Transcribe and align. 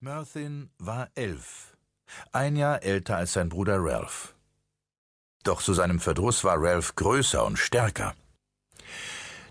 Merthin 0.00 0.68
war 0.78 1.08
elf, 1.14 1.74
ein 2.30 2.54
Jahr 2.54 2.82
älter 2.82 3.16
als 3.16 3.32
sein 3.32 3.48
Bruder 3.48 3.78
Ralph. 3.80 4.34
Doch 5.42 5.62
zu 5.62 5.72
seinem 5.72 6.00
Verdruss 6.00 6.44
war 6.44 6.56
Ralph 6.58 6.96
größer 6.96 7.42
und 7.42 7.58
stärker. 7.58 8.14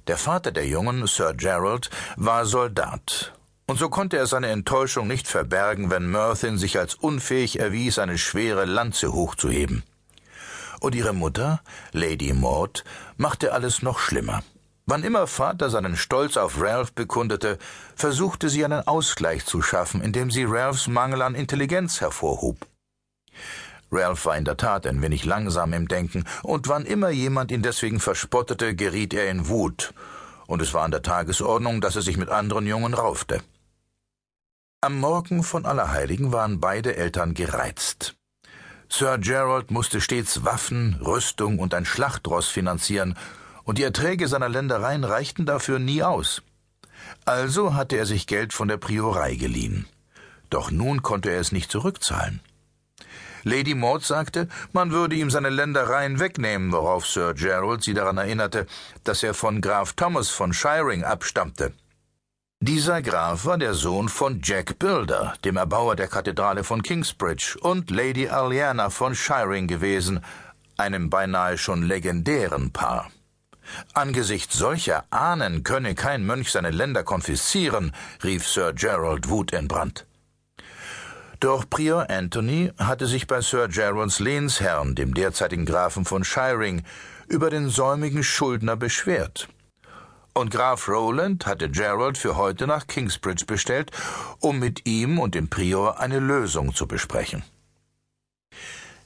Der 0.05 0.17
Vater 0.17 0.51
der 0.51 0.67
Jungen, 0.67 1.07
Sir 1.07 1.33
Gerald, 1.33 1.89
war 2.15 2.45
Soldat, 2.45 3.33
und 3.65 3.79
so 3.79 3.89
konnte 3.89 4.17
er 4.17 4.27
seine 4.27 4.49
Enttäuschung 4.49 5.07
nicht 5.07 5.27
verbergen, 5.27 5.89
wenn 5.89 6.11
Merthin 6.11 6.59
sich 6.59 6.77
als 6.77 6.93
unfähig 6.93 7.59
erwies, 7.59 7.97
eine 7.97 8.19
schwere 8.19 8.65
Lanze 8.65 9.13
hochzuheben. 9.13 9.81
Und 10.79 10.93
ihre 10.93 11.13
Mutter, 11.13 11.63
Lady 11.91 12.33
Maud, 12.33 12.83
machte 13.17 13.51
alles 13.51 13.81
noch 13.81 13.97
schlimmer. 13.97 14.43
Wann 14.87 15.03
immer 15.03 15.25
Vater 15.25 15.71
seinen 15.71 15.95
Stolz 15.95 16.37
auf 16.37 16.61
Ralph 16.61 16.93
bekundete, 16.93 17.57
versuchte 17.95 18.49
sie 18.49 18.63
einen 18.63 18.87
Ausgleich 18.87 19.43
zu 19.45 19.63
schaffen, 19.63 20.01
indem 20.01 20.29
sie 20.29 20.43
Ralphs 20.43 20.87
Mangel 20.87 21.23
an 21.23 21.33
Intelligenz 21.33 22.01
hervorhob. 22.01 22.67
Ralph 23.91 24.25
war 24.25 24.37
in 24.37 24.45
der 24.45 24.57
Tat 24.57 24.85
ein 24.85 25.01
wenig 25.01 25.25
langsam 25.25 25.73
im 25.73 25.87
Denken, 25.87 26.25
und 26.43 26.67
wann 26.67 26.85
immer 26.85 27.09
jemand 27.09 27.51
ihn 27.51 27.63
deswegen 27.63 27.99
verspottete, 27.99 28.75
geriet 28.75 29.15
er 29.15 29.29
in 29.31 29.47
Wut, 29.47 29.93
und 30.45 30.61
es 30.61 30.73
war 30.75 30.83
an 30.83 30.91
der 30.91 31.01
Tagesordnung, 31.01 31.81
dass 31.81 31.95
er 31.95 32.03
sich 32.03 32.17
mit 32.17 32.29
anderen 32.29 32.67
Jungen 32.67 32.93
raufte. 32.93 33.41
Am 34.81 34.99
Morgen 34.99 35.41
von 35.41 35.65
Allerheiligen 35.65 36.31
waren 36.31 36.59
beide 36.59 36.95
Eltern 36.95 37.33
gereizt. 37.33 38.15
Sir 38.87 39.17
Gerald 39.17 39.71
musste 39.71 39.99
stets 39.99 40.45
Waffen, 40.45 41.01
Rüstung 41.03 41.57
und 41.57 41.73
ein 41.73 41.85
Schlachtross 41.85 42.49
finanzieren, 42.49 43.17
und 43.65 43.77
die 43.77 43.83
Erträge 43.83 44.27
seiner 44.27 44.47
Ländereien 44.47 45.03
reichten 45.03 45.45
dafür 45.45 45.79
nie 45.79 46.01
aus. 46.01 46.41
Also 47.25 47.73
hatte 47.73 47.97
er 47.97 48.05
sich 48.05 48.27
Geld 48.27 48.53
von 48.53 48.67
der 48.67 48.77
Priorei 48.77 49.35
geliehen. 49.35 49.85
Doch 50.49 50.71
nun 50.71 51.01
konnte 51.01 51.31
er 51.31 51.39
es 51.39 51.51
nicht 51.51 51.71
zurückzahlen. 51.71 52.39
Lady 53.43 53.75
Maud 53.75 54.03
sagte, 54.03 54.47
man 54.73 54.91
würde 54.91 55.15
ihm 55.15 55.29
seine 55.29 55.49
Ländereien 55.49 56.19
wegnehmen, 56.19 56.71
worauf 56.71 57.05
Sir 57.05 57.35
Gerald 57.35 57.83
sie 57.83 57.93
daran 57.93 58.17
erinnerte, 58.17 58.65
dass 59.03 59.21
er 59.21 59.35
von 59.35 59.61
Graf 59.61 59.93
Thomas 59.93 60.29
von 60.29 60.51
Shiring 60.51 61.03
abstammte. 61.03 61.73
Dieser 62.59 63.03
Graf 63.03 63.45
war 63.45 63.59
der 63.59 63.75
Sohn 63.75 64.09
von 64.09 64.41
Jack 64.43 64.79
Builder, 64.79 65.35
dem 65.43 65.57
Erbauer 65.57 65.95
der 65.95 66.07
Kathedrale 66.07 66.63
von 66.63 66.81
Kingsbridge, 66.81 67.57
und 67.61 67.91
Lady 67.91 68.29
Aliana 68.29 68.89
von 68.89 69.13
Shiring 69.13 69.67
gewesen, 69.67 70.21
einem 70.77 71.11
beinahe 71.11 71.59
schon 71.59 71.83
legendären 71.83 72.71
Paar. 72.71 73.11
Angesichts 73.93 74.57
solcher 74.57 75.05
Ahnen 75.09 75.63
könne 75.63 75.95
kein 75.95 76.25
Mönch 76.25 76.51
seine 76.51 76.71
Länder 76.71 77.03
konfiszieren, 77.03 77.93
rief 78.23 78.47
Sir 78.47 78.73
Gerald 78.73 79.29
wutentbrannt. 79.29 80.05
Doch 81.39 81.69
Prior 81.69 82.09
Anthony 82.09 82.71
hatte 82.77 83.07
sich 83.07 83.27
bei 83.27 83.41
Sir 83.41 83.67
Geralds 83.67 84.19
Lehnsherrn, 84.19 84.95
dem 84.95 85.13
derzeitigen 85.13 85.65
Grafen 85.65 86.05
von 86.05 86.23
Shiring, 86.23 86.83
über 87.27 87.49
den 87.49 87.69
säumigen 87.69 88.23
Schuldner 88.23 88.75
beschwert. 88.75 89.47
Und 90.33 90.51
Graf 90.51 90.89
Rowland 90.89 91.45
hatte 91.45 91.69
Gerald 91.69 92.17
für 92.17 92.35
heute 92.35 92.67
nach 92.67 92.87
Kingsbridge 92.87 93.45
bestellt, 93.45 93.91
um 94.39 94.59
mit 94.59 94.85
ihm 94.85 95.17
und 95.17 95.33
dem 95.33 95.49
Prior 95.49 95.99
eine 95.99 96.19
Lösung 96.19 96.73
zu 96.73 96.87
besprechen. 96.87 97.43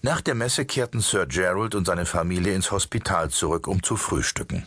Nach 0.01 0.21
der 0.21 0.35
Messe 0.35 0.65
kehrten 0.65 1.01
Sir 1.01 1.25
Gerald 1.25 1.75
und 1.75 1.85
seine 1.85 2.05
Familie 2.05 2.55
ins 2.55 2.71
Hospital 2.71 3.29
zurück, 3.29 3.67
um 3.67 3.83
zu 3.83 3.97
frühstücken. 3.97 4.65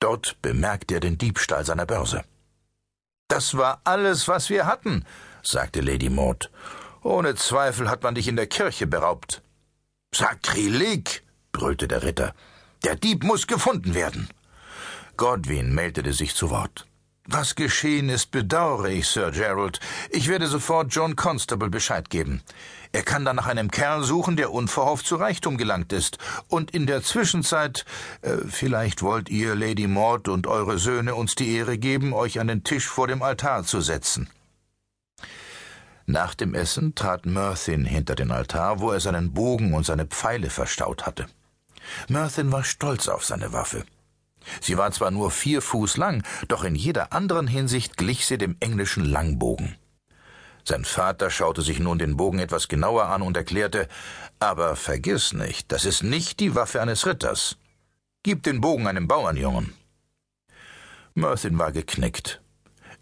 Dort 0.00 0.40
bemerkte 0.42 0.94
er 0.94 1.00
den 1.00 1.18
Diebstahl 1.18 1.64
seiner 1.64 1.86
Börse. 1.86 2.24
Das 3.28 3.56
war 3.56 3.80
alles, 3.84 4.28
was 4.28 4.48
wir 4.48 4.66
hatten, 4.66 5.04
sagte 5.42 5.80
Lady 5.80 6.08
Maud. 6.08 6.50
Ohne 7.02 7.34
Zweifel 7.34 7.90
hat 7.90 8.02
man 8.02 8.14
dich 8.14 8.28
in 8.28 8.36
der 8.36 8.46
Kirche 8.46 8.86
beraubt. 8.86 9.42
Sakrileg, 10.14 11.22
brüllte 11.52 11.88
der 11.88 12.02
Ritter. 12.02 12.34
Der 12.84 12.96
Dieb 12.96 13.24
muss 13.24 13.46
gefunden 13.46 13.94
werden. 13.94 14.28
Godwin 15.16 15.74
meldete 15.74 16.12
sich 16.12 16.34
zu 16.34 16.48
Wort. 16.50 16.87
Was 17.30 17.54
geschehen 17.54 18.08
ist, 18.08 18.30
bedauere 18.30 18.88
ich, 18.88 19.06
Sir 19.06 19.30
Gerald. 19.32 19.80
Ich 20.08 20.28
werde 20.28 20.46
sofort 20.46 20.94
John 20.94 21.14
Constable 21.14 21.68
Bescheid 21.68 22.08
geben. 22.08 22.40
Er 22.90 23.02
kann 23.02 23.26
dann 23.26 23.36
nach 23.36 23.46
einem 23.46 23.70
Kerl 23.70 24.02
suchen, 24.02 24.36
der 24.36 24.50
unverhofft 24.50 25.04
zu 25.04 25.16
Reichtum 25.16 25.58
gelangt 25.58 25.92
ist. 25.92 26.16
Und 26.48 26.70
in 26.70 26.86
der 26.86 27.02
Zwischenzeit, 27.02 27.84
äh, 28.22 28.38
vielleicht 28.48 29.02
wollt 29.02 29.28
ihr, 29.28 29.54
Lady 29.54 29.86
Maud 29.86 30.28
und 30.28 30.46
eure 30.46 30.78
Söhne 30.78 31.14
uns 31.14 31.34
die 31.34 31.54
Ehre 31.54 31.76
geben, 31.76 32.14
euch 32.14 32.40
an 32.40 32.48
den 32.48 32.64
Tisch 32.64 32.86
vor 32.86 33.08
dem 33.08 33.20
Altar 33.20 33.62
zu 33.64 33.82
setzen. 33.82 34.30
Nach 36.06 36.34
dem 36.34 36.54
Essen 36.54 36.94
trat 36.94 37.26
Merthin 37.26 37.84
hinter 37.84 38.14
den 38.14 38.30
Altar, 38.30 38.80
wo 38.80 38.90
er 38.90 39.00
seinen 39.00 39.34
Bogen 39.34 39.74
und 39.74 39.84
seine 39.84 40.06
Pfeile 40.06 40.48
verstaut 40.48 41.04
hatte. 41.04 41.26
Merthin 42.08 42.50
war 42.52 42.64
stolz 42.64 43.06
auf 43.06 43.22
seine 43.22 43.52
Waffe. 43.52 43.84
Sie 44.60 44.76
war 44.76 44.90
zwar 44.92 45.10
nur 45.10 45.30
vier 45.30 45.62
Fuß 45.62 45.96
lang, 45.96 46.22
doch 46.48 46.64
in 46.64 46.74
jeder 46.74 47.12
anderen 47.12 47.46
Hinsicht 47.46 47.96
glich 47.96 48.26
sie 48.26 48.38
dem 48.38 48.56
englischen 48.60 49.04
Langbogen. 49.04 49.76
Sein 50.64 50.84
Vater 50.84 51.30
schaute 51.30 51.62
sich 51.62 51.78
nun 51.78 51.98
den 51.98 52.16
Bogen 52.16 52.38
etwas 52.40 52.68
genauer 52.68 53.06
an 53.06 53.22
und 53.22 53.36
erklärte, 53.36 53.88
aber 54.38 54.76
vergiss 54.76 55.32
nicht, 55.32 55.72
das 55.72 55.84
ist 55.84 56.02
nicht 56.02 56.40
die 56.40 56.54
Waffe 56.54 56.82
eines 56.82 57.06
Ritters. 57.06 57.56
Gib 58.22 58.42
den 58.42 58.60
Bogen 58.60 58.86
einem 58.86 59.08
Bauernjungen. 59.08 59.72
Merthin 61.14 61.58
war 61.58 61.72
geknickt. 61.72 62.42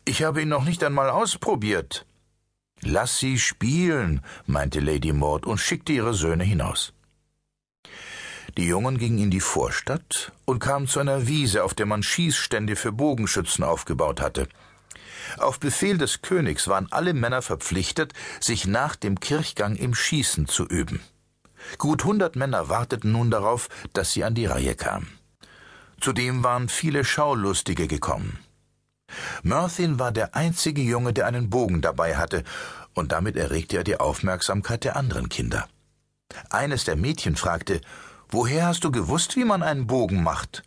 Ich 0.04 0.22
habe 0.22 0.42
ihn 0.42 0.48
noch 0.48 0.64
nicht 0.64 0.84
einmal 0.84 1.10
ausprobiert. 1.10 2.06
Lass 2.82 3.18
sie 3.18 3.38
spielen, 3.38 4.22
meinte 4.46 4.80
Lady 4.80 5.12
Maud 5.12 5.44
und 5.44 5.58
schickte 5.58 5.92
ihre 5.92 6.14
Söhne 6.14 6.44
hinaus. 6.44 6.92
Die 8.56 8.66
Jungen 8.66 8.96
gingen 8.96 9.18
in 9.18 9.30
die 9.30 9.40
Vorstadt 9.40 10.32
und 10.46 10.60
kamen 10.60 10.86
zu 10.86 10.98
einer 10.98 11.26
Wiese, 11.26 11.62
auf 11.62 11.74
der 11.74 11.84
man 11.84 12.02
Schießstände 12.02 12.74
für 12.74 12.90
Bogenschützen 12.90 13.64
aufgebaut 13.64 14.22
hatte. 14.22 14.48
Auf 15.36 15.60
Befehl 15.60 15.98
des 15.98 16.22
Königs 16.22 16.66
waren 16.66 16.90
alle 16.90 17.12
Männer 17.12 17.42
verpflichtet, 17.42 18.14
sich 18.40 18.66
nach 18.66 18.96
dem 18.96 19.20
Kirchgang 19.20 19.76
im 19.76 19.94
Schießen 19.94 20.46
zu 20.48 20.64
üben. 20.66 21.00
Gut 21.76 22.04
hundert 22.04 22.36
Männer 22.36 22.70
warteten 22.70 23.12
nun 23.12 23.30
darauf, 23.30 23.68
dass 23.92 24.12
sie 24.12 24.24
an 24.24 24.34
die 24.34 24.46
Reihe 24.46 24.74
kamen. 24.74 25.18
Zudem 26.00 26.42
waren 26.42 26.68
viele 26.68 27.04
Schaulustige 27.04 27.88
gekommen. 27.88 28.38
Merthin 29.42 29.98
war 29.98 30.12
der 30.12 30.34
einzige 30.34 30.82
Junge, 30.82 31.12
der 31.12 31.26
einen 31.26 31.50
Bogen 31.50 31.82
dabei 31.82 32.16
hatte, 32.16 32.42
und 32.94 33.12
damit 33.12 33.36
erregte 33.36 33.76
er 33.76 33.84
die 33.84 34.00
Aufmerksamkeit 34.00 34.84
der 34.84 34.96
anderen 34.96 35.28
Kinder. 35.28 35.68
Eines 36.50 36.84
der 36.84 36.96
Mädchen 36.96 37.36
fragte, 37.36 37.80
Woher 38.28 38.66
hast 38.66 38.84
du 38.84 38.90
gewusst, 38.90 39.36
wie 39.36 39.44
man 39.44 39.62
einen 39.62 39.86
Bogen 39.86 40.22
macht? 40.22 40.62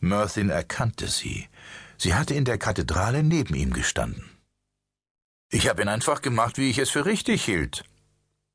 Merthin 0.00 0.50
erkannte 0.50 1.08
sie. 1.08 1.48
Sie 1.98 2.14
hatte 2.14 2.34
in 2.34 2.44
der 2.44 2.58
Kathedrale 2.58 3.22
neben 3.22 3.54
ihm 3.54 3.72
gestanden. 3.72 4.30
Ich 5.50 5.68
habe 5.68 5.82
ihn 5.82 5.88
einfach 5.88 6.22
gemacht, 6.22 6.56
wie 6.56 6.70
ich 6.70 6.78
es 6.78 6.90
für 6.90 7.04
richtig 7.04 7.44
hielt. 7.44 7.84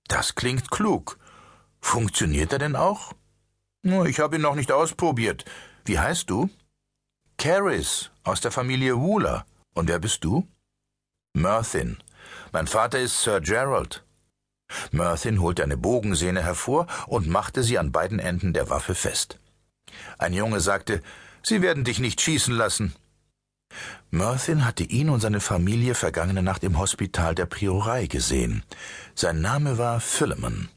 Das 0.07 0.35
klingt 0.35 0.71
klug. 0.71 1.19
Funktioniert 1.79 2.53
er 2.53 2.59
denn 2.59 2.75
auch? 2.75 3.13
Ich 3.83 4.19
habe 4.19 4.37
ihn 4.37 4.41
noch 4.41 4.55
nicht 4.55 4.71
ausprobiert. 4.71 5.45
Wie 5.85 5.99
heißt 5.99 6.29
du? 6.29 6.49
Caris, 7.37 8.09
aus 8.23 8.41
der 8.41 8.51
Familie 8.51 8.97
Wooler. 8.97 9.45
Und 9.75 9.87
wer 9.87 9.99
bist 9.99 10.23
du? 10.23 10.47
Merthin. 11.33 11.97
Mein 12.51 12.67
Vater 12.67 12.99
ist 12.99 13.21
Sir 13.21 13.41
Gerald. 13.41 14.03
Merthin 14.91 15.41
holte 15.41 15.63
eine 15.63 15.77
Bogensehne 15.77 16.43
hervor 16.43 16.87
und 17.07 17.27
machte 17.27 17.63
sie 17.63 17.77
an 17.77 17.91
beiden 17.91 18.19
Enden 18.19 18.53
der 18.53 18.69
Waffe 18.69 18.95
fest. 18.95 19.39
Ein 20.17 20.33
Junge 20.33 20.59
sagte, 20.59 21.01
Sie 21.43 21.61
werden 21.61 21.83
dich 21.85 21.99
nicht 21.99 22.19
schießen 22.19 22.53
lassen. 22.53 22.93
Merthin 24.11 24.65
hatte 24.65 24.83
ihn 24.83 25.09
und 25.09 25.19
seine 25.19 25.39
Familie 25.39 25.95
vergangene 25.95 26.41
Nacht 26.41 26.63
im 26.63 26.77
Hospital 26.77 27.35
der 27.35 27.45
Priorei 27.45 28.07
gesehen. 28.07 28.63
Sein 29.15 29.41
Name 29.41 29.77
war 29.77 29.99
Philemon. 29.99 30.69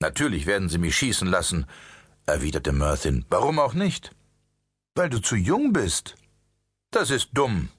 Natürlich 0.00 0.46
werden 0.46 0.68
Sie 0.68 0.78
mich 0.78 0.96
schießen 0.96 1.28
lassen, 1.28 1.66
erwiderte 2.26 2.72
Merthin. 2.72 3.24
Warum 3.30 3.58
auch 3.58 3.74
nicht? 3.74 4.14
Weil 4.94 5.10
du 5.10 5.20
zu 5.20 5.36
jung 5.36 5.72
bist. 5.72 6.16
Das 6.90 7.10
ist 7.10 7.30
dumm. 7.32 7.70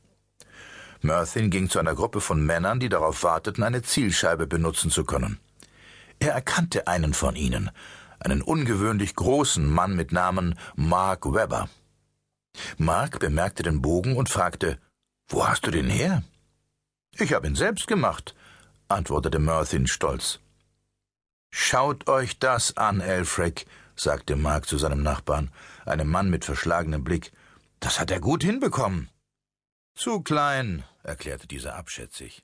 Merthin 1.01 1.49
ging 1.49 1.69
zu 1.69 1.79
einer 1.79 1.93
Gruppe 1.93 2.19
von 2.19 2.45
Männern, 2.45 2.79
die 2.79 2.89
darauf 2.89 3.23
warteten, 3.23 3.63
eine 3.63 3.81
Zielscheibe 3.81 4.47
benutzen 4.47 4.89
zu 4.89 5.05
können. 5.05 5.39
Er 6.25 6.33
erkannte 6.33 6.87
einen 6.87 7.13
von 7.13 7.35
ihnen, 7.35 7.69
einen 8.17 8.41
ungewöhnlich 8.41 9.13
großen 9.13 9.63
Mann 9.63 9.95
mit 9.95 10.11
Namen 10.11 10.57
Mark 10.75 11.31
Webber. 11.31 11.69
Mark 12.79 13.19
bemerkte 13.19 13.61
den 13.61 13.83
Bogen 13.83 14.17
und 14.17 14.27
fragte, 14.27 14.79
Wo 15.27 15.47
hast 15.47 15.67
du 15.67 15.69
den 15.69 15.87
her? 15.87 16.23
Ich 17.11 17.31
habe 17.31 17.45
ihn 17.45 17.55
selbst 17.55 17.85
gemacht, 17.85 18.33
antwortete 18.87 19.37
Merthin 19.37 19.85
stolz. 19.85 20.39
Schaut 21.51 22.09
euch 22.09 22.39
das 22.39 22.75
an, 22.75 23.01
Elfric, 23.01 23.67
sagte 23.95 24.35
Mark 24.35 24.65
zu 24.65 24.79
seinem 24.79 25.03
Nachbarn, 25.03 25.51
einem 25.85 26.09
Mann 26.09 26.31
mit 26.31 26.43
verschlagenem 26.43 27.03
Blick. 27.03 27.33
Das 27.79 27.99
hat 27.99 28.09
er 28.09 28.19
gut 28.19 28.41
hinbekommen. 28.41 29.09
Zu 29.93 30.21
klein, 30.21 30.85
erklärte 31.03 31.45
dieser 31.45 31.75
abschätzig. 31.75 32.43